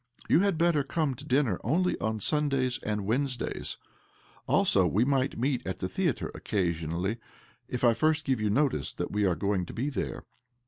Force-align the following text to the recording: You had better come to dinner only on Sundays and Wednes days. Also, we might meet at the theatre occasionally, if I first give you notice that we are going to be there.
You 0.27 0.39
had 0.39 0.57
better 0.57 0.83
come 0.83 1.13
to 1.13 1.23
dinner 1.23 1.59
only 1.63 1.95
on 2.01 2.19
Sundays 2.19 2.79
and 2.81 3.01
Wednes 3.05 3.37
days. 3.37 3.77
Also, 4.47 4.87
we 4.87 5.05
might 5.05 5.37
meet 5.37 5.61
at 5.63 5.77
the 5.77 5.87
theatre 5.87 6.31
occasionally, 6.33 7.19
if 7.67 7.83
I 7.83 7.93
first 7.93 8.25
give 8.25 8.41
you 8.41 8.49
notice 8.49 8.93
that 8.93 9.11
we 9.11 9.25
are 9.27 9.35
going 9.35 9.63
to 9.67 9.73
be 9.73 9.91
there. 9.91 10.23